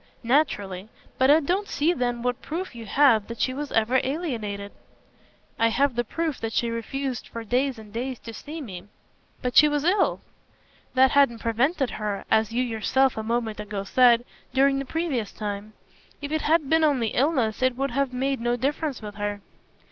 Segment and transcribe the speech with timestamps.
[0.23, 0.89] "Naturally.
[1.19, 4.71] But I don't see then what proof you have that she was ever alienated."
[5.59, 8.85] "I have the proof that she refused for days and days to see me."
[9.43, 10.21] "But she was ill."
[10.95, 14.25] "That hadn't prevented her as you yourself a moment ago said
[14.55, 15.73] during the previous time.
[16.19, 19.41] If it had been only illness it would have made no difference with her."